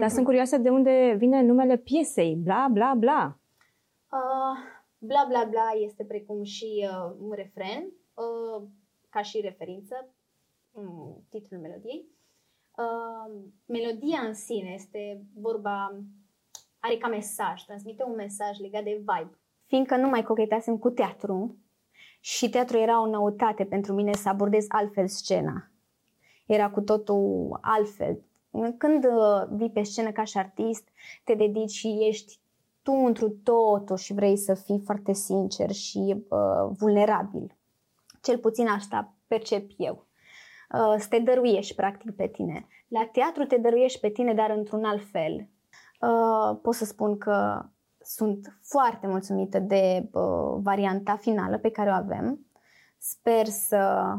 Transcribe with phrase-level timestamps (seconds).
[0.00, 3.38] Dar sunt curioasă de unde vine numele piesei, bla, bla, bla.
[4.10, 4.58] Uh,
[4.98, 8.68] bla bla bla este precum și uh, un refren, uh,
[9.08, 10.14] ca și referință,
[10.70, 12.06] um, titlul melodiei.
[12.76, 13.34] Uh,
[13.66, 16.00] melodia în sine este vorba,
[16.78, 19.38] are ca mesaj, transmite un mesaj legat de vibe.
[19.66, 21.56] Fiindcă nu mai cochetasem cu teatru
[22.20, 25.70] și teatru era o noutate pentru mine să abordez altfel scena.
[26.46, 28.20] Era cu totul altfel.
[28.78, 30.88] Când uh, vii pe scenă ca și artist,
[31.24, 32.38] te dedici și ești
[32.82, 37.56] tu întru totul și vrei să fii foarte sincer și uh, vulnerabil.
[38.22, 40.06] Cel puțin asta percep eu.
[40.72, 42.66] Uh, să te dăruiești practic pe tine.
[42.88, 45.48] La teatru te dăruiești pe tine, dar într-un alt fel.
[46.00, 47.64] Uh, pot să spun că
[48.02, 52.46] sunt foarte mulțumită de uh, varianta finală pe care o avem.
[52.98, 54.14] Sper să,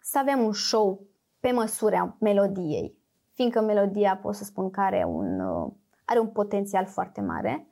[0.00, 1.00] să avem un show
[1.46, 2.98] pe măsura melodiei,
[3.32, 5.72] fiindcă melodia pot să spun că are un, uh,
[6.04, 7.66] are un potențial foarte mare.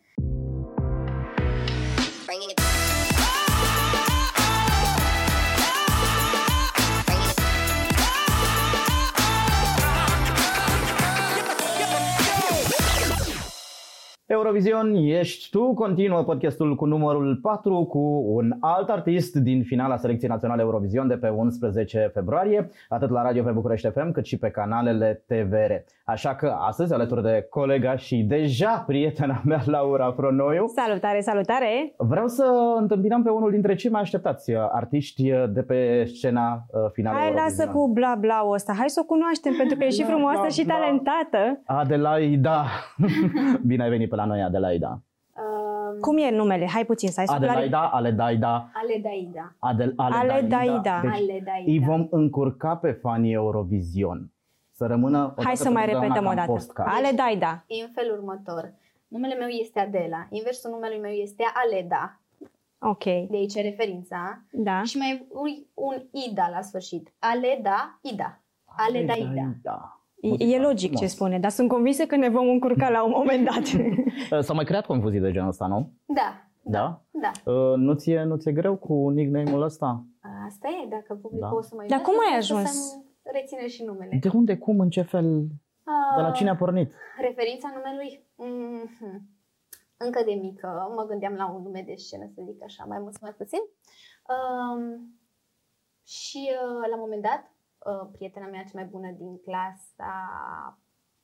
[14.27, 20.31] Eurovision, ești tu, continuă podcastul cu numărul 4 cu un alt artist din finala selecției
[20.31, 24.51] naționale Eurovision de pe 11 februarie, atât la radio pe București FM cât și pe
[24.51, 25.73] canalele TVR.
[26.05, 30.67] Așa că astăzi alături de colega și deja prietena mea Laura Fronoiu.
[30.67, 31.95] Salutare, salutare!
[31.97, 32.45] Vreau să
[32.81, 37.17] întâmpinăm pe unul dintre cei mai așteptați uh, artiști uh, de pe scena uh, finală
[37.19, 37.57] Hai Eurovision.
[37.59, 40.41] lasă cu bla bla ăsta, hai să o cunoaștem pentru că e și Bla, frumoasă
[40.41, 40.75] bla, și bla.
[40.75, 41.61] talentată.
[41.65, 42.65] Adelaida.
[43.71, 45.01] Bine ai venit pe la noi, Adelaida.
[45.33, 46.67] Uh, Cum e numele?
[46.67, 49.55] Hai puțin să ai Adelaida, Aledaida, Aledaida.
[49.59, 51.01] Adel, Aledaida.
[51.03, 51.53] Deci Aledaida.
[51.67, 54.31] îi vom încurca pe fanii Eurovision.
[54.73, 56.53] Să rămână o Hai dată să mai pentru repetăm totdeauna o ca în dată.
[56.53, 56.91] postcard.
[56.95, 57.65] Ale Daida.
[57.67, 58.73] E în felul următor.
[59.09, 62.19] Numele meu este Adela, inversul numelui meu este Aleda,
[62.79, 64.83] Ok, de aici referința, da.
[64.83, 65.97] și mai ui un
[66.31, 67.13] Ida la sfârșit.
[67.19, 68.41] Aleda, Ida.
[68.65, 69.23] Aleda, Ida.
[69.23, 69.41] Aledaida.
[69.41, 69.94] E,
[70.39, 71.11] e logic ce Frumos.
[71.11, 73.65] spune, dar sunt convinsă că ne vom încurca la un moment dat.
[74.45, 75.93] S-au mai creat confuzii de genul ăsta, nu?
[76.07, 77.03] Da, Da?
[77.11, 77.53] da.
[77.53, 80.05] Uh, Nu ți-e, nu ți-e greu cu nickname-ul ăsta?
[80.47, 81.55] Asta e, dacă publicul Da.
[81.57, 82.89] o să mă Dar iubească, cum ai trebuie ajuns?
[83.23, 84.17] Să reține și numele.
[84.21, 85.47] De unde, cum, în ce fel?
[86.17, 86.93] De la Ah, cine a pornit?
[87.21, 88.27] Referința numelui?
[88.37, 89.29] Mhm.
[89.97, 93.13] Încă de mică mă gândeam la un nume de scenă, să zic așa, mai mult
[93.13, 93.59] sau mai puțin.
[94.35, 94.83] Um,
[96.07, 97.54] și uh, la un moment dat,
[97.85, 100.15] uh, prietena mea cea mai bună din clasa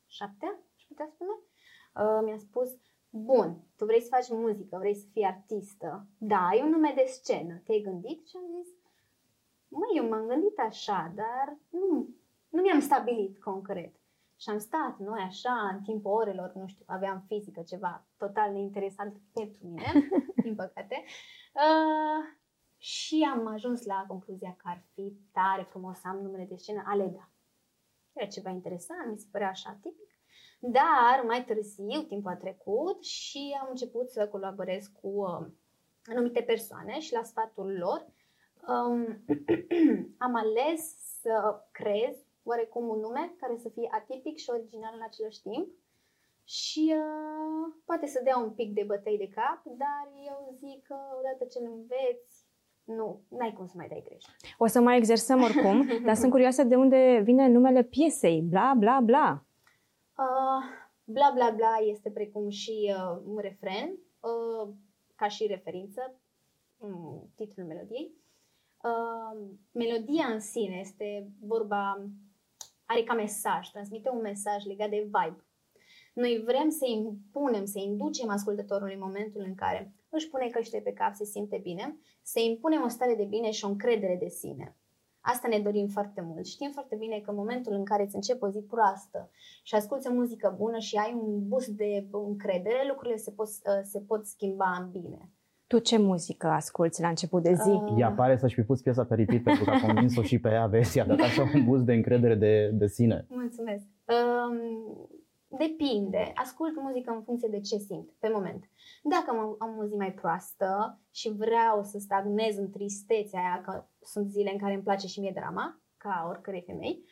[0.06, 1.30] șaptea, aș putea spune,
[1.94, 2.70] uh, mi-a spus,
[3.10, 7.04] bun, tu vrei să faci muzică, vrei să fii artistă, da, ai un nume de
[7.06, 8.26] scenă, te-ai gândit?
[8.26, 8.72] Și am zis,
[9.68, 12.08] măi, eu m-am gândit așa, dar nu,
[12.48, 13.94] nu mi-am stabilit concret.
[14.36, 19.16] Și am stat noi așa, în timpul orelor, nu știu, aveam fizică, ceva total neinteresant
[19.32, 20.08] pentru mine,
[20.44, 21.04] din păcate.
[21.54, 22.39] Uh,
[22.82, 26.82] și am ajuns la concluzia că ar fi tare frumos să am numele de scenă
[26.86, 27.30] Aleda.
[28.12, 30.08] Era ceva interesant, mi se părea așa tipic.
[30.58, 35.46] Dar mai târziu, timpul a trecut și am început să colaborez cu uh,
[36.04, 38.06] anumite persoane și la sfatul lor
[38.68, 39.24] um,
[40.26, 45.42] am ales să creez oarecum un nume care să fie atipic și original în același
[45.42, 45.68] timp
[46.44, 50.96] și uh, poate să dea un pic de bătăi de cap, dar eu zic că
[51.18, 52.39] odată ce îl înveți,
[52.84, 54.24] nu, n-ai cum să mai dai greș.
[54.58, 59.00] O să mai exersăm oricum, dar sunt curioasă de unde vine numele piesei, bla, bla,
[59.00, 59.44] bla.
[60.16, 60.64] Uh,
[61.04, 64.74] bla bla bla este precum și uh, un refren, uh,
[65.14, 66.14] ca și referință,
[66.78, 68.14] um, titlul melodiei.
[68.82, 72.08] Uh, melodia în sine este vorba,
[72.84, 75.44] are ca mesaj, transmite un mesaj legat de vibe.
[76.12, 80.92] Noi vrem să impunem, să inducem ascultătorului în momentul în care își pune căște pe
[80.92, 84.74] cap, se simte bine, să impunem o stare de bine și o încredere de sine.
[85.20, 86.46] Asta ne dorim foarte mult.
[86.46, 89.30] Știm foarte bine că în momentul în care îți începi o zi proastă
[89.62, 93.48] și asculți o muzică bună și ai un boost de încredere, lucrurile se pot,
[93.82, 95.30] se pot schimba în bine.
[95.66, 97.68] Tu ce muzică asculți la început de zi?
[97.68, 100.48] Uh, Ea pare să-și fi pus piesa pe repeat pentru că a convins-o și pe
[100.48, 103.26] ea, vezi, i-a dat așa un boost de încredere de, de sine.
[103.28, 103.84] Mulțumesc.
[104.06, 104.58] Um,
[105.50, 106.32] depinde.
[106.34, 108.70] Ascult muzică în funcție de ce simt pe moment.
[109.02, 113.84] Dacă am, am o zi mai proastă și vreau să stagnez în tristețea aia, că
[114.02, 117.04] sunt zile în care îmi place și mie drama, ca oricărei femei,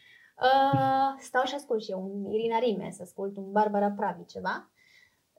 [0.42, 4.70] uh, stau și ascult și eu un Irina Rime, să ascult un Barbara Pravi ceva.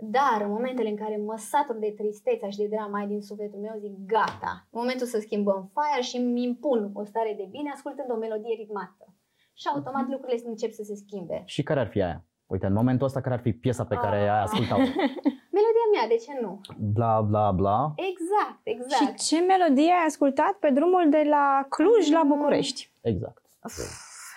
[0.01, 3.59] Dar în momentele în care mă satur de tristețea și de drama aia din sufletul
[3.59, 8.11] meu, zic gata, momentul să schimbăm faia și îmi impun o stare de bine ascultând
[8.11, 9.13] o melodie ritmată.
[9.53, 11.43] Și automat lucrurile încep să se schimbe.
[11.45, 12.28] Și care ar fi aia?
[12.49, 14.31] Uite, în momentul ăsta care ar fi piesa pe care Ah.
[14.33, 14.77] ai ascultat
[15.57, 16.61] Melodia mea, de ce nu?
[16.77, 17.93] Bla, bla, bla.
[17.95, 19.19] Exact, exact.
[19.19, 22.91] Și ce melodie ai ascultat pe drumul de la Cluj la București?
[23.01, 23.41] Exact.
[23.63, 23.77] Uf,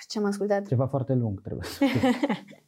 [0.09, 0.67] ce am ascultat?
[0.67, 2.11] Ceva foarte lung trebuie să fie.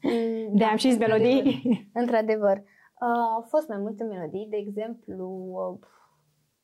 [0.02, 1.62] Mm, De am și melodii.
[2.00, 2.56] Într-adevăr.
[2.56, 4.46] Uh, au fost mai multe melodii.
[4.50, 5.87] De exemplu, uh,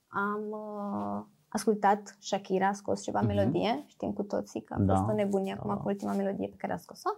[0.08, 3.26] am uh, ascultat Shakira, a scos ceva Mhm.
[3.34, 3.84] melodie.
[3.86, 4.94] Știm cu toții că a Da.
[4.94, 5.76] fost o nebunie acum Da.
[5.80, 7.10] cu ultima melodie pe care a scos-o.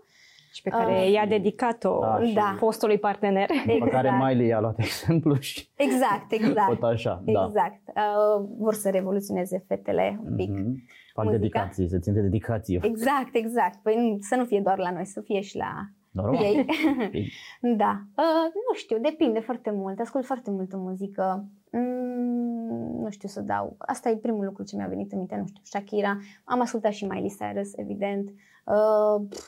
[0.53, 1.13] Și pe care Ah.
[1.13, 2.55] i-a dedicat-o Da, și- Da.
[2.59, 3.47] fostului partener.
[3.47, 4.25] Pe care Exact.
[4.25, 6.69] Miley i-a luat exemplu și Exact, exact.
[6.69, 7.23] tot așa.
[7.25, 7.45] Da.
[7.47, 7.81] Exact.
[7.97, 10.51] Uh, vor să revoluționeze fetele un pic.
[10.51, 10.83] Mhm.
[11.15, 11.41] Fac Muzica.
[11.43, 12.79] dedicații, se țin de dedicație.
[12.83, 13.79] Exact, exact.
[13.83, 15.73] Păi nu, să nu fie doar la noi, să fie și la
[16.11, 16.43] Normal.
[16.43, 16.67] ei.
[17.13, 17.33] Ei,
[17.77, 18.01] Da.
[18.17, 20.01] Uh, nu știu, depinde foarte mult.
[20.01, 21.45] Ascult foarte multă muzică.
[21.73, 23.75] Mm, nu știu să dau.
[23.79, 25.37] Asta e primul lucru ce mi-a venit în minte.
[25.37, 26.17] Nu știu, Shakira.
[26.45, 28.29] Am ascultat și Miley Cyrus, evident.
[28.65, 29.47] Uh, pf,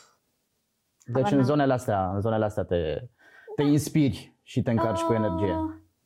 [1.04, 1.46] Deci Habar în n-am.
[1.46, 3.08] zonele astea, în zonele astea te,
[3.56, 5.54] te inspiri și te încarci cu uh, energie.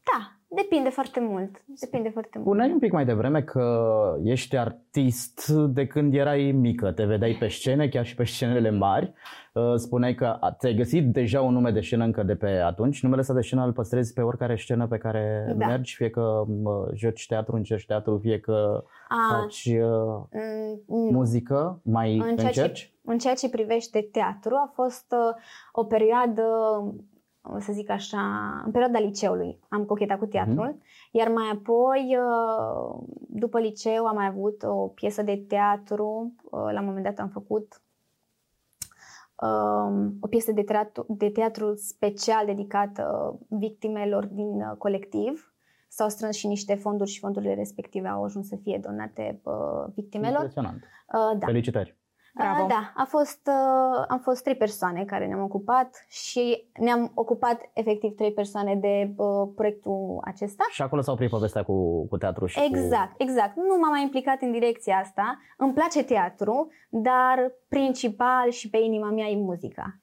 [0.03, 1.63] Da, depinde foarte mult.
[1.81, 2.47] Depinde foarte mult.
[2.49, 3.89] Spuneai un pic mai devreme că
[4.25, 9.13] ești artist de când erai mică, te vedeai pe scene, chiar și pe scenele mari.
[9.55, 13.03] Uh, Spuneai că a- ți-ai găsit deja un nume de scenă încă de pe atunci.
[13.03, 15.67] Numele ăsta de scenă îl păstrezi pe oricare scenă pe care Da.
[15.67, 19.81] mergi, fie că mă, joci teatru, încerci teatru, fie că A, faci uh,
[20.31, 21.11] mm, nu.
[21.11, 22.93] muzică, mai În ceea, ce, încerci?
[23.05, 25.35] în ceea ce privește teatru, a fost uh,
[25.73, 26.43] o perioadă,
[26.85, 26.93] o
[27.59, 28.21] să zic așa,
[28.65, 30.79] în perioada liceului am cochetat cu teatrul,
[31.11, 36.81] iar mai apoi, uh, după liceu, am mai avut o piesă de teatru, uh, la
[36.81, 37.83] un moment dat am făcut
[39.43, 45.53] um, o piesă de teatru, de teatru special dedicată victimelor din uh, colectiv.
[45.89, 50.37] S-au strâns și niște fonduri și fondurile respective au ajuns să fie donate uh, victimelor.
[50.37, 50.77] Impresionant.
[50.77, 51.47] Uh, da.
[51.47, 51.97] Felicitări.
[52.35, 52.63] Bravo.
[52.63, 57.71] Uh, Da, a fost, uh, am fost trei persoane care ne-am ocupat și ne-am ocupat
[57.73, 60.65] efectiv trei persoane de uh, proiectul acesta.
[60.71, 63.57] Și acolo s-a oprit povestea cu, cu teatru și Exact, exact.
[63.57, 65.39] Nu m-am mai implicat în direcția asta.
[65.57, 69.99] Îmi place teatru, dar principal și pe inima mea e muzica.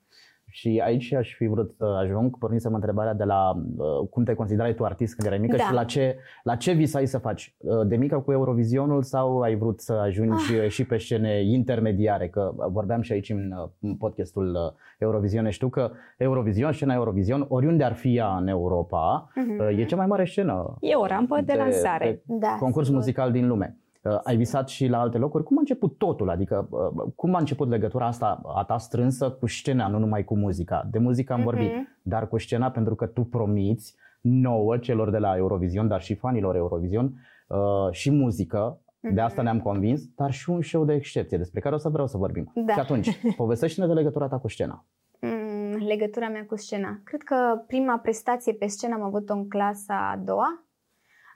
[0.56, 4.74] Și aici aș fi vrut să ajung, pornisem întrebarea de la uh, cum te considerai
[4.74, 5.64] tu artist când erai mică Da.
[5.64, 7.56] și la ce, la ce visai să faci?
[7.58, 10.70] Uh, de mică cu Eurovizionul sau ai vrut să ajungi ah.
[10.70, 12.28] și pe scene intermediare?
[12.30, 15.50] Că vorbeam și aici în, uh, în podcastul uh, Eurovision.
[15.50, 19.60] Știu că Eurovision, scena Eurovision, oriunde ar fi ea în Europa, Mhm.
[19.60, 22.06] uh, e cea mai mare scenă E o rampă de, de- lansare.
[22.06, 23.00] de Da, concurs sigur.
[23.00, 23.78] muzical din lume.
[24.10, 25.44] Uh, Ai visat și la alte locuri?
[25.44, 26.30] Cum a început totul?
[26.30, 30.38] Adică uh, cum a început legătura asta a ta strânsă cu scena, nu numai cu
[30.38, 30.88] muzica?
[30.92, 31.48] De muzică am Mhm.
[31.48, 31.72] vorbit,
[32.02, 36.56] dar cu scena pentru că tu promiți nouă celor de la Eurovision, dar și fanilor
[36.56, 37.14] Eurovision
[37.48, 37.58] uh,
[37.92, 39.44] și muzică, de asta Mhm.
[39.44, 42.52] ne-am convins, dar și un show de excepție despre care o să vreau să vorbim.
[42.56, 42.74] Da.
[42.74, 44.86] Și atunci, povestește-ne de legătura ta cu scena.
[45.22, 47.00] Mm, legătura mea cu scena.
[47.04, 47.36] Cred că
[47.68, 50.66] prima prestație pe scenă am avut-o în clasa a doua.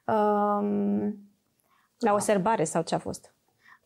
[0.05, 1.15] Um,
[1.99, 3.33] La o serbare sau ce a fost?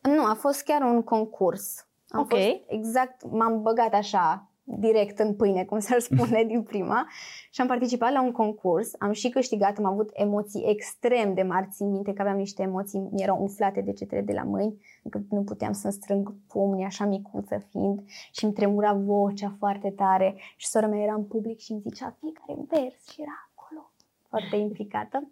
[0.02, 1.86] Nu, a fost chiar un concurs.
[2.08, 2.28] Am Ok.
[2.28, 7.06] fost exact, m-am băgat așa direct în pâine, cum s-ar spune din prima
[7.50, 11.68] și am participat la un concurs, am și câștigat, am avut emoții extrem de mari,
[11.70, 15.42] țin minte că aveam niște emoții, mi erau umflate degetele de la mâini, încât nu
[15.44, 18.02] puteam să-mi strâng pumnii așa micuță fiind
[18.32, 22.16] și îmi tremura vocea foarte tare și sora mea era în public și îmi zicea
[22.20, 23.90] fiecare vers și era acolo
[24.28, 25.28] foarte implicată.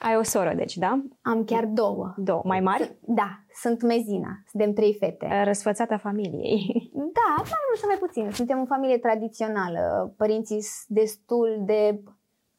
[0.00, 1.02] Ai o soră, deci, da?
[1.22, 2.14] Am chiar două.
[2.16, 2.42] Două.
[2.44, 2.82] Mai mari?
[2.84, 5.42] Sunt- Da, sunt mezina, suntem trei fete.
[5.44, 6.90] Răsfățata familiei.
[6.94, 8.30] Da, mai mult sau mai puțin.
[8.30, 10.14] Suntem o familie tradițională.
[10.16, 12.02] Părinții sunt destul de,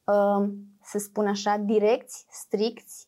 [0.04, 0.50] uh,
[0.84, 3.08] să spun așa, direcți, stricți.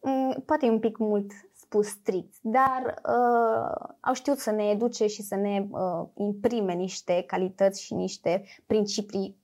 [0.00, 5.06] Mm, Poate e un pic mult spus strict, dar uh, au știut să ne educe
[5.06, 9.36] și să ne uh, imprime niște calități și niște principii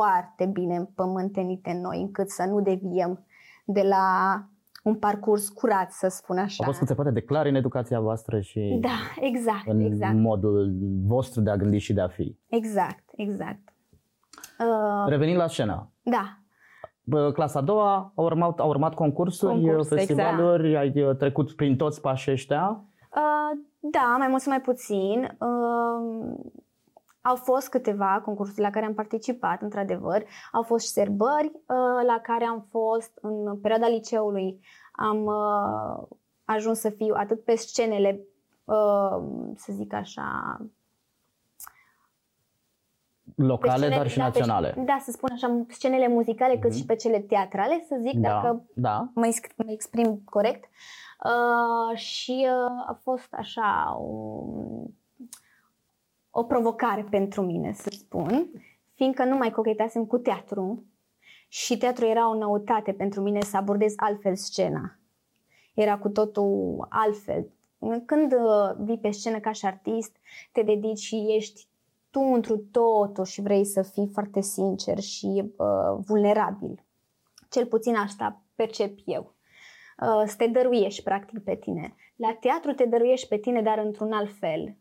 [0.00, 3.26] foarte bine împământenite în noi, încât să nu deviem
[3.64, 4.04] de la
[4.82, 6.62] un parcurs curat, să spun așa.
[6.62, 10.14] A fost cât se poate de clar în educația voastră și Da, exact, în exact.
[10.14, 10.72] modul
[11.06, 12.36] vostru de a gândi și de a fi.
[12.48, 13.72] Exact, exact.
[14.58, 16.38] Uh, Revenind la scenă, da,
[17.08, 21.76] Bă, clasa a doua, au urmat, au urmat concursuri, Concurs, festivaluri, ai uh, trecut prin
[21.76, 22.84] toți pașii ăștia.
[23.14, 25.36] uh, da, mai mult sau mai puțin.
[25.40, 26.34] Uh,
[27.28, 30.24] au fost câteva concursuri la care am participat, într-adevăr.
[30.52, 34.60] Au fost și serbări uh, la care am fost în perioada liceului.
[34.92, 36.06] Am uh,
[36.44, 38.20] ajuns să fiu atât pe scenele,
[38.64, 39.16] uh,
[39.56, 40.56] să zic așa,
[43.36, 44.74] Locale, pe dar și da, pe- naționale.
[44.86, 46.78] da, să spun așa, scenele muzicale cât Mhm.
[46.78, 49.10] și pe cele teatrale, să zic, dacă Da, da.
[49.14, 50.64] mă, exp- mă exprim corect.
[51.24, 54.84] Uh, și uh, a fost așa un,
[56.38, 58.50] o provocare pentru mine, să spun,
[58.94, 60.84] fiindcă nu mai cochetasem cu teatru
[61.48, 64.98] și teatru era o noutate pentru mine să abordez altfel scena.
[65.74, 67.48] Era cu totul altfel.
[68.06, 70.16] Când uh, vii pe scenă ca și artist,
[70.52, 71.66] te dedici și ești
[72.10, 76.84] tu întru totul și vrei să fii foarte sincer și uh, vulnerabil.
[77.50, 79.34] Cel puțin asta percep eu.
[80.02, 81.94] Uh, să te dăruiești practic pe tine.
[82.16, 84.76] La teatru te dăruiești pe tine, dar într-un alt fel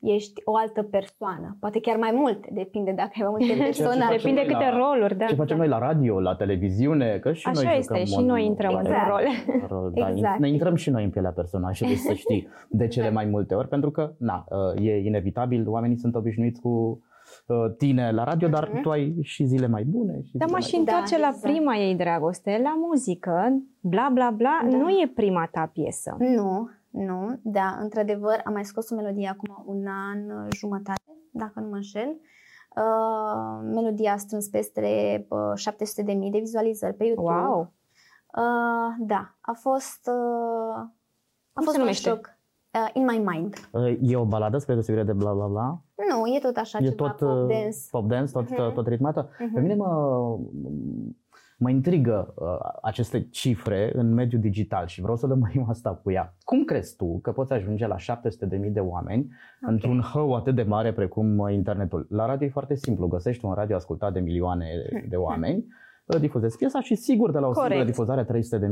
[0.00, 1.56] ești o altă persoană.
[1.60, 4.06] Poate chiar mai multe, depinde dacă ai mai multe persoane.
[4.10, 5.26] Depinde câte la, roluri, da.
[5.26, 8.78] Ce facem noi la radio, la televiziune, că și Așa noi este, și noi intrăm
[8.78, 8.88] exact.
[8.88, 9.22] în rol.
[9.68, 10.38] rol da, exact.
[10.38, 13.90] Ne intrăm și noi în pielea personajului, să știi, de cele mai multe ori, pentru
[13.90, 14.44] că, na,
[14.80, 17.00] e inevitabil, oamenii sunt obișnuiți cu
[17.46, 18.82] Uh, tine la radio, dar uh-huh.
[18.82, 20.20] tu ai și zile mai bune.
[20.22, 21.52] Și dar mă și întoarce da, la exact.
[21.52, 24.76] prima ei dragoste, la muzică, bla bla bla, da.
[24.76, 26.16] nu e prima ta piesă.
[26.18, 31.68] Nu, nu, da, într-adevăr am mai scos o melodie acum un an jumătate, dacă nu
[31.68, 32.16] mă înșel.
[32.76, 35.72] Uh, melodia a strâns peste uh,
[36.04, 37.32] 700.000 de vizualizări pe YouTube.
[37.32, 37.72] Wow!
[38.36, 40.76] Uh, da, a fost, uh,
[41.52, 42.38] a Cum fost un șoc.
[42.76, 43.68] Uh, in My Mind.
[43.72, 45.80] Uh, e o baladă spre deosebire de bla bla bla?
[46.10, 47.76] Nu, e tot așa e ceva tot, pop uh, dance.
[47.90, 48.74] Pop dance, tot, uh-huh.
[48.74, 49.28] tot ritmată.
[49.28, 49.54] Uh-huh.
[49.54, 49.86] Pe mine mă,
[51.56, 52.46] mă intrigă uh,
[52.82, 56.34] aceste cifre în mediul digital și vreau să lămurim asta cu ea.
[56.44, 59.28] Cum crezi tu că poți ajunge la 700.000 de oameni
[59.62, 59.74] okay.
[59.74, 62.06] într-un hău atât de mare precum uh, internetul?
[62.10, 64.66] La radio e foarte simplu, găsești un radio ascultat de milioane
[65.08, 65.66] de oameni,
[66.20, 67.70] difuzezi piesa și sigur de la o Corect.
[67.70, 68.24] singură difuzare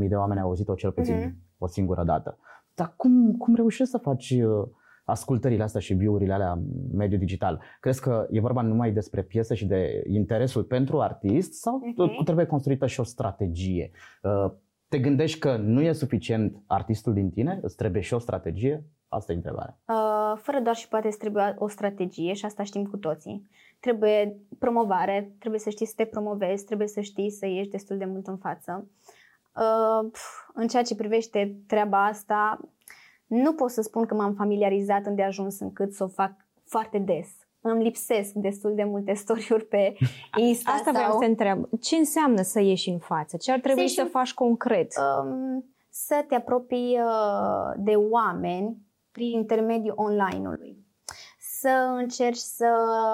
[0.03, 1.57] 300.000 de oameni au auzit-o cel puțin uh-huh.
[1.57, 2.37] o singură dată.
[2.75, 4.67] Dar cum, cum reușești să faci uh,
[5.05, 7.61] ascultările astea și view-urile alea în mediul digital?
[7.79, 12.23] Crezi că e vorba numai despre piesă și de interesul pentru artist sau uh-huh.
[12.23, 13.91] trebuie construită și o strategie?
[14.21, 14.51] Uh,
[14.87, 17.59] te gândești că nu e suficient artistul din tine?
[17.61, 18.83] Îți trebuie și o strategie?
[19.07, 19.77] Asta e întrebarea.
[19.87, 23.49] Uh, fără doar și poate îți trebuie o strategie și asta știm cu toții.
[23.79, 28.05] Trebuie promovare, trebuie să știi să te promovezi, trebuie să știi să ieși destul de
[28.05, 28.87] mult în față.
[29.55, 30.11] Uh,
[30.53, 32.59] în ceea ce privește treaba asta,
[33.25, 36.31] nu pot să spun că m-am familiarizat îndeajuns încât să o fac
[36.63, 37.27] foarte des.
[37.61, 39.93] Îmi lipsesc destul de multe story pe
[40.47, 40.71] Insta.
[40.71, 40.93] Asta sau...
[40.93, 41.65] vreau să întreb.
[41.81, 43.37] Ce înseamnă să ieși în față?
[43.37, 44.93] Ce ar trebui să, să faci concret?
[44.97, 48.77] Um, să te apropii uh, de oameni
[49.11, 50.85] prin intermediul online-ului.
[51.39, 52.67] Să încerci să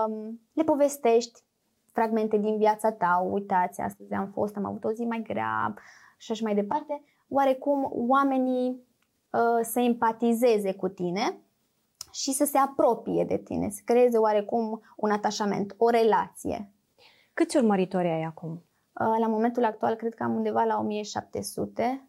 [0.07, 1.39] um, le povestești
[1.91, 3.27] fragmente din viața ta.
[3.31, 5.73] Uitați, astăzi am fost, am avut o zi mai grea,
[6.17, 8.90] și așa mai departe, oarecum oamenii uh,
[9.61, 11.37] să empatizeze cu tine
[12.11, 16.71] și să se apropie de tine, să creeze oarecum un atașament, o relație.
[17.33, 18.51] Câți urmăritori ai acum?
[18.51, 22.05] Uh, la momentul actual cred că am undeva la 1700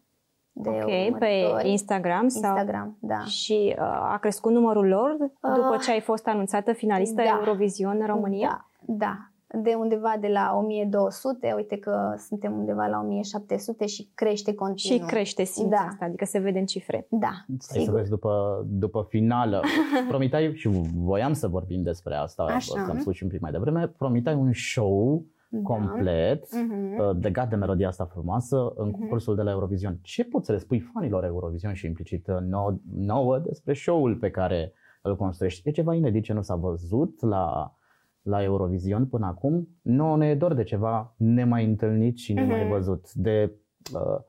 [0.51, 1.61] de Ok, urmăritori.
[1.61, 2.27] pe Instagram?
[2.27, 2.41] Sau...
[2.41, 3.23] Instagram, da.
[3.23, 7.37] Și uh, a crescut numărul lor după ce ai fost anunțată finalistă da.
[7.39, 8.69] Eurovision în România?
[8.79, 14.53] Da, da de undeva de la 1200, uite că suntem undeva la 1700 și crește
[14.53, 14.97] continuu.
[14.97, 15.77] Și crește simți da.
[15.77, 17.07] asta, adică se vede în cifre.
[17.09, 17.85] Da, Stai sigur.
[17.85, 19.61] să vezi după, după finală.
[20.09, 22.83] Promitai, și voiam să vorbim despre asta, Așa.
[22.83, 25.59] că am spus și un pic mai devreme, promitai un show da.
[25.63, 27.21] complet uh-huh.
[27.21, 28.91] legat de melodia asta frumoasă în uh-huh.
[28.91, 29.99] concursul de la Eurovision.
[30.01, 34.31] Ce poți să le spui fanilor Eurovision și implicit uh, nouă, nouă despre show-ul pe
[34.31, 35.67] care îl construiești?
[35.67, 37.75] E ceva inedit ce nu s-a văzut la
[38.23, 42.69] la Eurovision până acum, nu ne e dor de ceva nemai întâlnit și nemai uh-huh.
[42.69, 43.51] văzut, de
[43.93, 44.19] uh,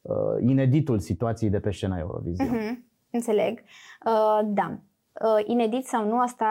[0.00, 2.48] uh, ineditul situației de pe scena Eurovision.
[2.48, 2.88] Uh-huh.
[3.10, 3.58] Înțeleg.
[4.06, 4.78] Uh, da.
[5.12, 6.46] Uh, inedit sau nu, asta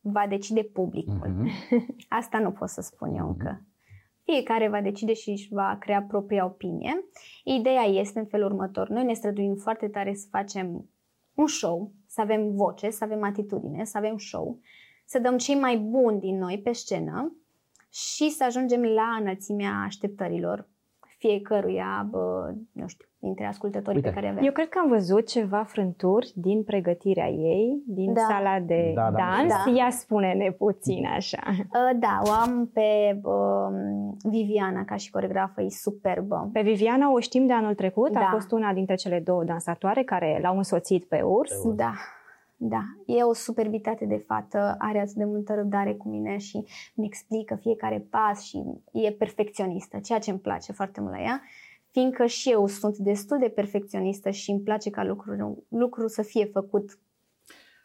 [0.00, 1.20] va decide publicul.
[1.26, 1.46] Uh-huh.
[2.20, 3.38] Asta nu pot să spun eu uh-huh.
[3.38, 3.62] încă.
[4.22, 7.04] Fiecare va decide și își va crea propria opinie.
[7.44, 8.88] Ideea este în felul următor.
[8.88, 10.88] Noi ne străduim foarte tare să facem
[11.34, 14.58] un show, să avem voce, să avem atitudine, să avem show
[15.08, 17.36] să dăm cei mai buni din noi pe scenă
[17.90, 20.68] și să ajungem la înălțimea așteptărilor
[21.18, 24.08] fiecăruia, bă, nu știu, dintre ascultătorii Uite.
[24.08, 24.44] pe care avem.
[24.44, 28.20] Eu cred că am văzut ceva frânturi din pregătirea ei, din da.
[28.28, 29.64] sala de da, da, dans.
[29.64, 29.70] Da.
[29.70, 31.42] Ia spune-ne puțin așa.
[31.48, 36.50] Uh, da, o am pe uh, Viviana ca și coregrafă, e superbă.
[36.52, 38.20] Pe Viviana o știm de anul trecut, da.
[38.20, 41.50] a fost una dintre cele două dansatoare care l-au însoțit pe urs.
[41.50, 41.76] Pe urs.
[41.76, 41.92] Da.
[42.60, 47.06] Da, e o superbitate de fată, are atât de multă răbdare cu mine și mi
[47.06, 48.62] explică fiecare pas și
[48.92, 51.42] e perfecționistă, ceea ce îmi place foarte mult la ea,
[51.90, 56.44] fiindcă și eu sunt destul de perfecționistă și îmi place ca lucrul, lucrul să fie
[56.44, 56.98] făcut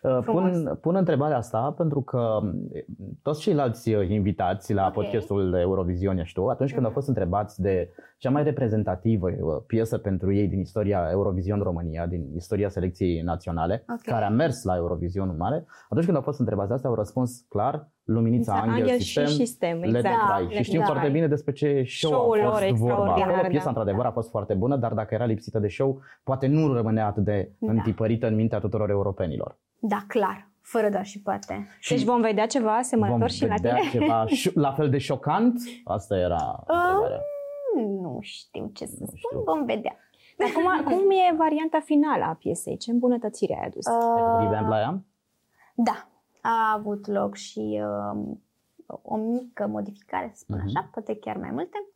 [0.04, 2.40] Uh, pun, pun întrebarea asta pentru că
[3.22, 5.04] toți ceilalți invitați la okay.
[5.04, 9.30] podcastul Eurovision, ești tu, atunci când au fost întrebați de cea mai reprezentativă
[9.68, 13.98] piesă pentru ei din istoria Eurovision România, din istoria selecției naționale, okay.
[14.06, 17.88] care a mers la Eurovision mare, atunci când au fost întrebați asta, au răspuns clar
[18.04, 20.04] Luminița Angel, Angel Sistem, și sistem exact.
[20.04, 23.14] Da, și știm foarte bine despre ce show Show-ul a fost vorba.
[23.14, 23.70] Acolo piesa, da.
[23.70, 27.24] într-adevăr, a fost foarte bună, dar dacă era lipsită de show, poate nu rămânea atât
[27.24, 27.72] de da.
[27.72, 29.58] întipărită în mintea tuturor europenilor.
[29.86, 30.48] Da, clar.
[30.62, 31.68] Fără doar și poate.
[31.80, 33.80] Și deci vom vedea ceva asemănător și la tine?
[33.92, 34.26] ceva
[34.66, 35.62] la fel de șocant?
[35.84, 37.10] Asta era uh,
[37.76, 39.42] Nu știu ce să nu spun, știu.
[39.46, 39.96] vom vedea.
[40.40, 42.78] Acum, cum e varianta finală a piesei?
[42.78, 43.86] Ce îmbunătățire ai adus?
[43.86, 45.02] Uh, la ea?
[45.76, 46.08] Da,
[46.42, 48.36] a avut loc și uh,
[48.86, 50.66] o mică modificare, să spun uh-huh.
[50.66, 51.88] așa, poate chiar mai multe.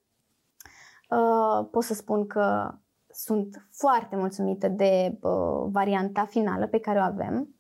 [1.09, 2.73] Uh, pot să spun că
[3.11, 7.55] sunt foarte mulțumită de uh, varianta finală pe care o avem.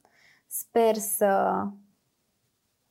[0.47, 1.63] Sper să,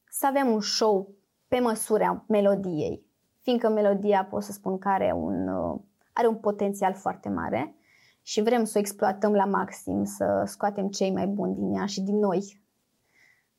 [0.08, 1.14] să avem un show
[1.48, 3.06] pe măsura melodiei,
[3.40, 5.80] fiindcă melodia pot să spun că are un, uh,
[6.12, 7.74] are un potențial foarte mare
[8.22, 12.00] și vrem să o exploatăm la maxim, să scoatem cei mai buni din ea și
[12.00, 12.60] din noi.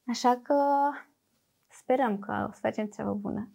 [0.08, 0.56] Așa că
[1.68, 3.50] sperăm că o să facem treabă bună.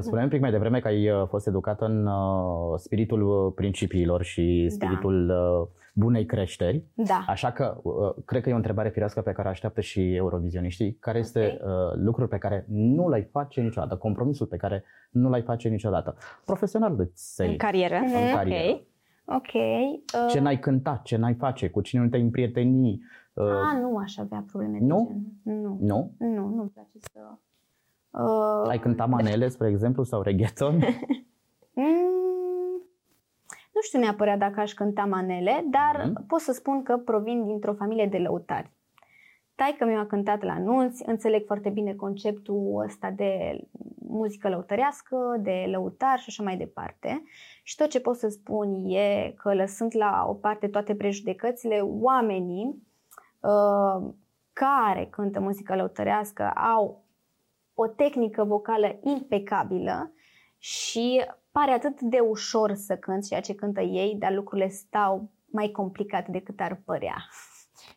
[0.00, 4.22] Spuneam un pic mai devreme că ai uh, fost educată în uh, spiritul uh, principiilor
[4.22, 4.74] și da.
[4.74, 5.77] spiritul da.
[5.94, 6.84] Bunei creșteri.
[6.94, 7.24] Da.
[7.26, 7.82] Așa că
[8.24, 10.96] cred că e o întrebare firească pe care așteaptă și eurovisioniștii.
[11.00, 11.92] Care este okay.
[11.94, 16.16] lucrul pe care nu l-ai face niciodată, compromisul pe care nu l-ai face niciodată?
[16.44, 17.96] Profesional de În carieră.
[17.96, 18.34] În mm-hmm.
[18.34, 18.72] carieră.
[18.72, 18.86] Ok.
[19.36, 19.54] Ok.
[19.54, 20.30] Uh...
[20.30, 23.00] Ce n-ai cântat, ce n-ai face, cu cine nu te-ai împrieteni?
[23.32, 23.44] Uh...
[23.44, 25.06] Ah, nu aș avea probleme nu?
[25.08, 25.60] de gen.
[25.60, 25.78] Nu?
[25.80, 26.14] Nu?
[26.18, 27.20] Nu, nu-mi place să
[28.10, 30.74] Uh, Ai cântat manele, spre exemplu, sau reggaeton?
[30.74, 30.82] mm,
[33.78, 36.24] nu știu neapărat dacă aș cânta manele, dar mm.
[36.26, 38.70] pot să spun că provin dintr-o familie de lăutari.
[39.54, 43.60] Taică mi-a cântat la anunți, înțeleg foarte bine conceptul ăsta de
[44.08, 47.22] muzică lăutărească, de lăutar și așa mai departe.
[47.62, 52.82] Și tot ce pot să spun e că lăsând la o parte toate prejudecățile, oamenii
[53.40, 54.08] uh,
[54.52, 57.04] care cântă muzică lăutărească au
[57.74, 60.12] o tehnică vocală impecabilă
[60.58, 61.24] și
[61.58, 66.28] pare atât de ușor să cânți ceea ce cântă ei, dar lucrurile stau mai complicat
[66.28, 67.16] decât ar părea.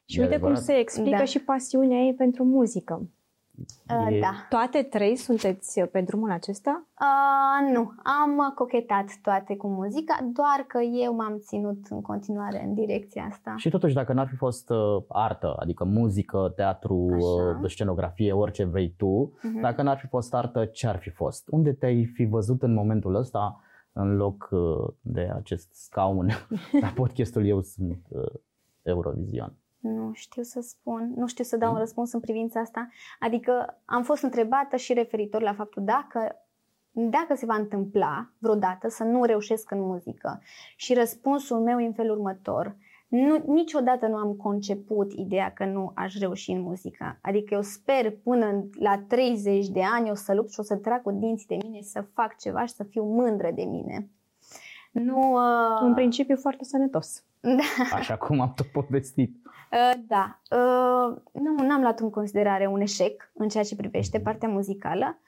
[0.05, 1.23] Și uite cum se explică da.
[1.23, 3.09] și pasiunea ei pentru muzică.
[3.57, 4.31] Uh, da.
[4.49, 6.87] Toate trei sunteți uh, pe drumul acesta?
[7.01, 12.73] Uh, nu, am cochetat toate cu muzica, doar că eu m-am ținut în continuare în
[12.73, 13.53] direcția asta.
[13.57, 18.93] Și totuși, dacă n-ar fi fost uh, artă, adică muzică, teatru, uh, scenografie, orice vrei
[18.97, 19.61] tu, uh-huh.
[19.61, 21.47] dacă n-ar fi fost artă, ce ar fi fost?
[21.49, 23.61] Unde te-ai fi văzut în momentul ăsta
[23.93, 26.29] în loc uh, de acest scaun
[26.81, 28.39] la podcastul Eu sunt uh,
[28.81, 29.55] Eurovision?
[29.81, 31.79] Nu știu să spun, nu știu să dau un mm.
[31.79, 32.89] răspuns în privința asta.
[33.19, 36.35] Adică am fost întrebată și referitor la faptul dacă,
[36.91, 40.41] dacă se va întâmpla vreodată să nu reușesc în muzică.
[40.75, 42.75] Și răspunsul meu e în felul următor.
[43.07, 47.19] Nu, niciodată nu am conceput ideea că nu aș reuși în muzică.
[47.21, 51.01] Adică eu sper până la 30 de ani o să lupt și o să trag
[51.01, 54.09] cu dinții de mine să fac ceva și să fiu mândră de mine.
[54.91, 55.81] Nu, uh...
[55.81, 57.23] Un principiu foarte sănătos.
[57.41, 57.95] Da.
[57.95, 59.40] Așa cum am tot povestit.
[59.71, 60.41] Uh, da.
[60.51, 64.25] Uh, nu am luat în considerare un eșec în ceea ce privește mhm.
[64.25, 65.19] partea muzicală.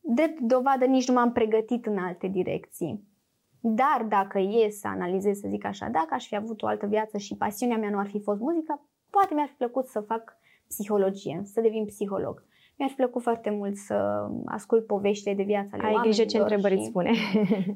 [0.00, 3.08] De dovadă nici nu m-am pregătit în alte direcții.
[3.60, 7.18] Dar dacă e să analizez, să zic așa, dacă aș fi avut o altă viață
[7.18, 10.36] și pasiunea mea nu ar fi fost muzica, poate mi-ar fi plăcut să fac
[10.68, 12.44] psihologie, să devin psiholog.
[12.76, 16.74] Mi-ar fi plăcut foarte mult să ascult poveștile de viață ale Ai grijă ce întrebări
[16.74, 16.78] și...
[16.78, 17.10] îți spune.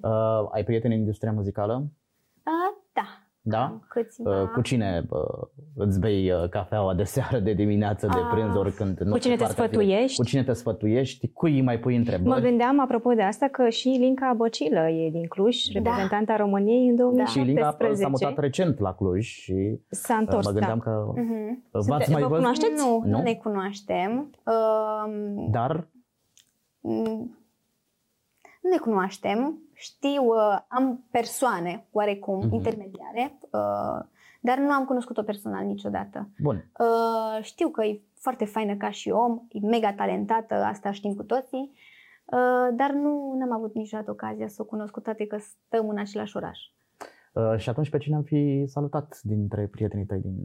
[0.03, 1.75] uh, ai prieteni în industria muzicală?
[2.45, 3.81] Uh, da, da?
[3.89, 4.43] Câțiva...
[4.43, 8.99] Uh, cu cine uh, îți bei uh, cafeaua de seară, de dimineață, de prânz, oricând?
[8.99, 10.17] Nu cu cine te sfătuiești?
[10.17, 11.29] Cu cine te sfătuiești?
[11.29, 12.29] Cui mai pui întrebări?
[12.29, 15.79] Mă gândeam, apropo de asta, că și Linca Băcilă e din Cluj, da.
[15.79, 17.39] reprezentanta României în 2017.
[17.39, 20.91] Și Linca s-a mutat recent la Cluj și s-a întors, mă gândeam da.
[20.91, 21.87] că uh-huh.
[21.87, 22.37] v-ați mai vă văzut?
[22.37, 22.85] cunoașteți?
[22.87, 24.31] Nu, nu, nu ne cunoaștem.
[24.45, 25.89] Uh, Dar?
[28.65, 32.53] Nu ne cunoaștem, știu, uh, am persoane oarecum uh-huh.
[32.53, 34.05] intermediare, uh,
[34.41, 36.29] dar nu am cunoscut-o personal niciodată.
[36.39, 36.71] Bun.
[36.79, 41.23] Uh, știu că e foarte faină ca și om, e mega talentată, asta știm cu
[41.23, 41.73] toții,
[42.25, 45.99] uh, dar nu am avut niciodată ocazia să o cunosc cu toate că stăm în
[45.99, 46.59] același oraș.
[47.33, 50.37] Uh, și atunci pe cine am fi salutat dintre prietenii tăi din,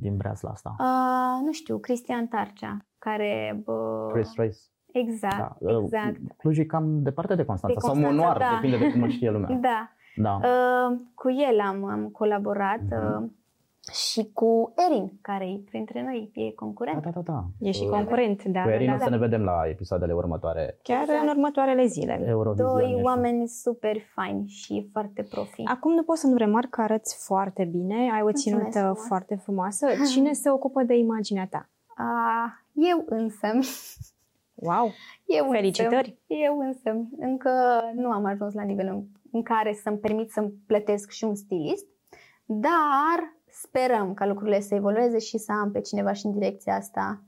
[0.00, 0.76] din breasla asta?
[0.78, 3.62] Uh, nu știu, Cristian Tarcea, care...
[3.66, 4.58] Uh, Chris Race.
[4.98, 5.70] Exact, da.
[5.72, 6.16] Uh, exact.
[6.36, 8.50] Cluj e cam departe de Constanța, de Constanța sau Monoar, da.
[8.54, 9.48] depinde de cum știe lumea.
[9.68, 9.90] Da.
[10.16, 10.40] da.
[10.48, 12.80] Uh, cu el am, am colaborat.
[12.80, 13.20] Uh-huh.
[13.20, 13.28] Uh,
[13.92, 17.02] și cu Erin, care e printre noi, e concurent.
[17.02, 17.44] Da, da, da.
[17.58, 18.62] E și concurent, da.
[18.62, 19.04] Cu Erin da, o da.
[19.04, 20.78] să ne vedem la episoadele următoare.
[20.82, 21.22] Chiar exact.
[21.22, 22.24] în următoarele zile.
[22.26, 22.68] Eurovision.
[22.68, 25.62] Doi oameni super faini și foarte profi.
[25.64, 29.06] Acum nu pot să nu remarc că arăți foarte bine, ai o Mulțumesc ținută frumos.
[29.06, 29.86] foarte frumoasă.
[30.12, 31.68] Cine se ocupă de imaginea ta?
[31.96, 33.48] A, eu însă,
[34.60, 34.90] Wow!
[35.26, 36.08] eu Felicitări!
[36.28, 37.50] Însă, eu însă, încă
[37.94, 41.86] nu am ajuns la nivelul în, în care să-mi permit să-mi plătesc și un stilist,
[42.44, 47.22] dar sperăm ca lucrurile să evolueze și să am pe cineva și în direcția asta.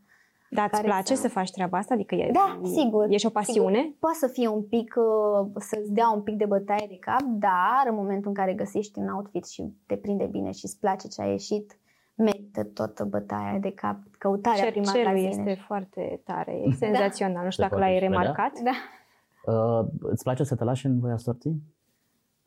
[0.50, 1.94] Dar îți Care place să- să faci treaba asta?
[1.94, 3.06] Adică e, Da, sigur.
[3.10, 3.78] e și o pasiune?
[3.78, 7.22] Sigur, poate să fie un pic, uh, să-ți dea un pic de bătaie de cap,
[7.22, 11.08] dar în momentul în care găsești un outfit și te prinde bine și îți place
[11.08, 11.78] ce a ieșit,
[12.22, 15.28] merită tot bătaia de cap, căutarea Cer, prin cerul magazine.
[15.50, 17.44] este foarte tare, e senzațional.
[17.44, 18.20] Nu știu Se dacă poate l-ai și vedea?
[18.20, 18.52] remarcat.
[18.60, 18.74] Da.
[19.52, 21.62] Uh, îți place să te lași în voia sorții?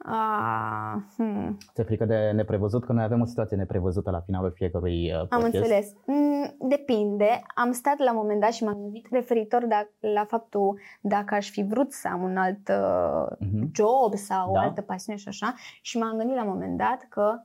[0.06, 1.58] Ah, hmm.
[1.74, 2.86] Ți-e frică de neprevăzut?
[2.86, 5.54] Că noi avem o situație neprevăzută la finalul fiecărui uh, Am podcast.
[5.56, 5.94] înțeles.
[6.06, 7.42] Mm, Depinde.
[7.56, 11.50] Am stat la un moment dat și m-am gândit referitor da, la faptul dacă aș
[11.50, 13.72] fi vrut să am un alt uh, Mhm.
[13.74, 14.60] job sau o Da.
[14.60, 15.54] altă pasiune și așa.
[15.82, 17.42] Și m-am gândit la un moment dat că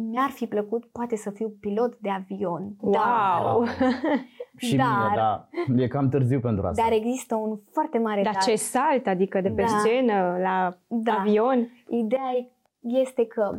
[0.00, 2.72] mi-ar fi plăcut poate să fiu pilot de avion.
[2.80, 3.64] Dar, Wow!
[4.56, 5.48] Și Dar- mine, da.
[5.82, 6.82] E cam târziu pentru asta.
[6.82, 8.42] dar există un foarte mare Dar dar.
[8.42, 9.66] ce salt, adică de pe Da.
[9.78, 11.12] scenă, la Da.
[11.12, 11.68] avion.
[11.88, 13.58] Ideea e- este că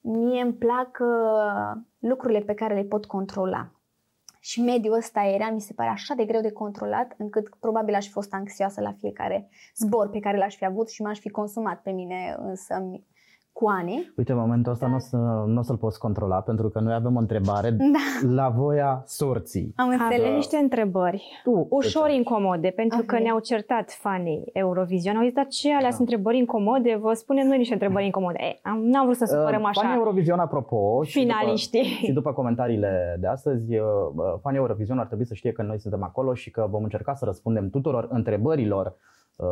[0.00, 3.70] mie îmi plac uh, lucrurile pe care le pot controla.
[4.40, 8.06] Și mediul ăsta aerian mi se pare așa de greu de controlat, încât probabil aș
[8.06, 11.82] fi fost anxioasă la fiecare zbor pe care l-aș fi avut și m-aș fi consumat
[11.82, 12.74] pe mine însă
[13.52, 14.12] cu ani.
[14.16, 16.94] Uite, în momentul ăsta nu o, să, nu o să-l poți controla pentru că noi
[16.94, 19.72] avem o întrebare Da, la voia sorții.
[19.76, 20.34] am Avem înțeles.
[20.34, 23.06] niște întrebări Tu, ușor uite, incomode, pentru Ok.
[23.06, 25.16] că ne-au certat fanii Eurovision.
[25.16, 26.98] Au zis, dar ce alea sunt întrebări incomode?
[27.00, 28.38] Vă spunem noi niște întrebări incomode.
[28.40, 31.82] E, am, n-am vrut să supărăm uh, Fanii așa Eurovision, apropo, și după, finaliștii.
[31.82, 33.84] și după comentariile de astăzi, uh,
[34.16, 37.14] uh, fanii Eurovision ar trebui să știe că noi suntem acolo și că vom încerca
[37.14, 38.92] să răspundem tuturor întrebărilor uh,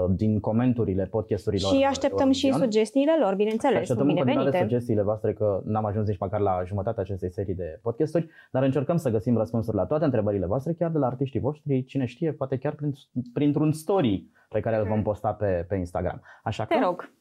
[0.09, 2.71] din comenturile podcasturilor Și așteptăm și Eurovision.
[2.71, 4.69] sugestiile lor, bineînțeles, sunt Așteptăm în continuare binevenite.
[4.71, 8.97] sugestiile voastre că n-am ajuns nici măcar la jumătatea acestei serii de podcasturi, dar încercăm
[8.97, 12.59] să găsim răspunsuri la toate întrebările voastre, chiar de la artiștii voștri, cine știe, poate
[12.59, 12.93] chiar prin,
[13.33, 16.23] printr-un story pe care îl vom posta pe, pe Instagram.
[16.43, 17.13] Așa că, Te rog,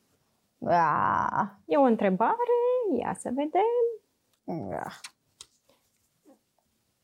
[0.66, 2.58] Ah, e o întrebare,
[3.02, 4.72] ia să vedem.
[4.84, 4.96] ah.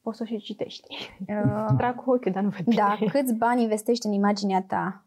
[0.01, 0.87] Poți să o și citești.
[1.27, 3.11] Uh, Trag cu ochiul, dar nu văd da, bine.
[3.11, 5.04] câți bani investești în imaginea ta?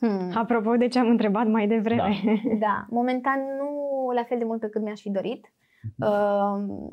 [0.00, 0.30] Hmm.
[0.34, 2.16] Apropo de ce am întrebat mai devreme.
[2.58, 5.52] Da, momentan nu la fel de mult pe cât mi-aș fi dorit.
[5.98, 6.88] Uh,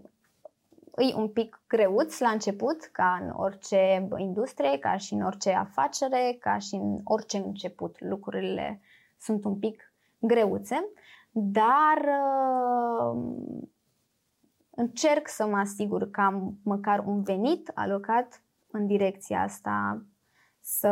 [0.96, 6.38] e un pic greuț la început, ca în orice industrie, ca și în orice afacere,
[6.40, 7.96] ca și în orice început.
[8.00, 8.82] Lucrurile
[9.20, 10.90] sunt un pic greuțe,
[11.32, 13.22] dar uh,
[14.70, 18.42] încerc să mă asigur că am măcar un venit alocat
[18.72, 20.06] în direcția asta,
[20.62, 20.92] să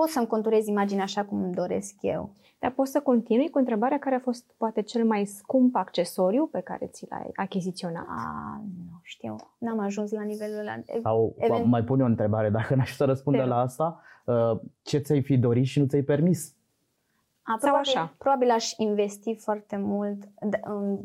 [0.00, 2.30] pot să-mi conturez imaginea așa cum îmi doresc eu.
[2.58, 6.60] Dar poți să continui cu întrebarea care a fost poate cel mai scump accesoriu pe
[6.60, 8.06] care ți l-ai achiziționat?
[8.08, 10.74] A, nu știu, n-am ajuns la nivelul ăla.
[11.02, 13.52] sau Event- mai pun eu o întrebare, dacă n-aș să răspundă Te rog.
[13.52, 16.54] la asta, uh, ce ți-ai fi dorit și nu ți-ai permis?
[17.42, 18.14] A, Sau probabil, așa.
[18.18, 20.98] Probabil aș investi foarte mult d- în,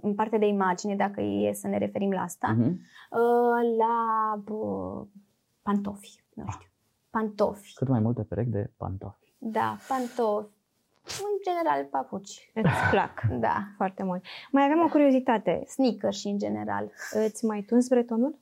[0.00, 2.64] în partea de imagine, dacă e să ne referim la asta, Mhm.
[3.10, 5.04] uh, la bă,
[5.62, 6.68] pantofi, nu știu.
[7.10, 9.32] Pantofi, Cât mai multe perechi de pantofi.
[9.38, 10.58] da, pantofi.
[11.04, 12.50] În general, papuci.
[12.54, 14.24] Îți plac Da, foarte mult.
[14.52, 15.62] Mai avem o curiozitate.
[15.66, 16.90] sneaker și în general.
[17.26, 18.38] Îți mai tuns bretonul?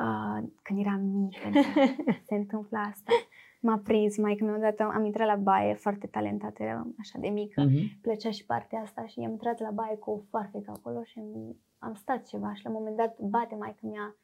[0.00, 1.60] Uh, când eram mică, da,
[2.28, 3.12] se întâmplă asta.
[3.60, 7.60] M-a prins mai când odată am intrat la baie, foarte talentată, eram așa de mică.
[7.62, 8.00] Mhm.
[8.00, 11.56] plăcea și partea asta și am intrat la baie cu o farfecă acolo și am-
[11.78, 14.16] am stat ceva și la un moment dat bate mai mea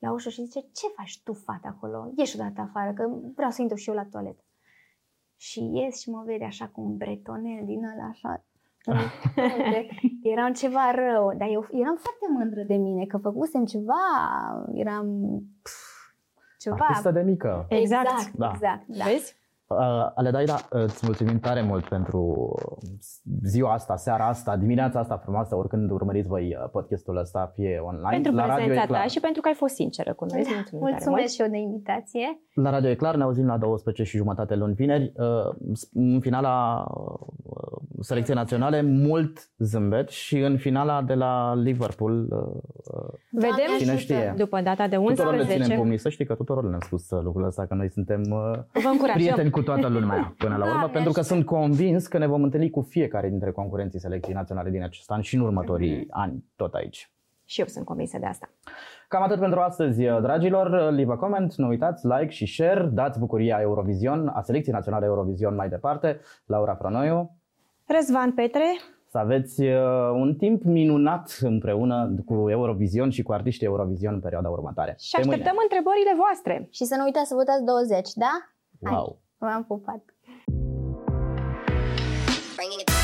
[0.00, 2.12] la ușă și zice, ce faci tu, fata, acolo?
[2.16, 4.44] Ieși odată afară, că vreau să intru și eu la toaletă.
[5.36, 8.44] Și ies și mă vede așa cu un bretonel din ăla, așa.
[8.86, 9.88] Uite,
[10.32, 14.02] Eram ceva rău, dar eu eram foarte mândră de mine, că făcusem ceva,
[14.74, 15.06] eram
[15.62, 15.72] pf,
[16.58, 16.76] ceva.
[16.80, 17.66] Artistă de mică.
[17.68, 18.08] Exact.
[18.10, 18.50] Exact, Da.
[18.54, 19.04] exact, da.
[19.04, 19.38] Vezi?
[19.78, 22.54] Uh, Aledaida, îți mulțumim tare mult pentru
[23.42, 28.10] ziua asta, seara asta, dimineața asta frumoasă, oricând urmăriți voi uh, podcastul ăsta, fie online.
[28.10, 29.00] Pentru la Radio prezența e clar.
[29.00, 30.40] ta și pentru că ai fost sinceră cu noi.
[30.40, 30.92] Îți Mulțumim tare mult.
[30.92, 32.26] Mulțumesc și eu de invitație.
[32.54, 35.12] La Radio e clar, ne auzim la 12 și jumătate luni vineri.
[35.16, 43.12] Uh, În finala uh, selecției naționale, mult zâmbet și în finala de la Liverpool uh,
[43.30, 44.34] Vedem cine știe.
[44.36, 45.22] după data de 11.
[45.22, 48.22] Tuturor le ținem pumnii, să știi că tuturor le-am spus lucrul ăsta, că noi suntem
[48.72, 52.26] Vă prieteni cu toată lumea până la urmă, da, pentru că sunt convins că ne
[52.26, 56.10] vom întâlni cu fiecare dintre concurenții selecției naționale din acest an și în următorii mm-hmm.
[56.10, 57.10] ani tot aici.
[57.44, 58.50] Și eu sunt convinsă de asta.
[59.08, 60.92] Cam atât pentru astăzi, dragilor.
[60.92, 65.54] Leave a comment, nu uitați, like și share, dați bucuria Eurovision, a selecției naționale Eurovision
[65.54, 66.20] mai departe.
[66.44, 67.36] Laura Franoiu.
[67.86, 68.64] Răzvan Petre.
[69.08, 74.48] Să aveți uh, un timp minunat împreună cu Eurovision și cu artiștii Eurovision în perioada
[74.48, 74.94] următoare.
[74.98, 76.68] Și așteptăm întrebările voastre.
[76.70, 78.32] Și să nu uitați să votați 20, da?
[78.78, 79.18] Wow!
[79.40, 80.00] lampu Pat.
[82.56, 82.99] Bringing it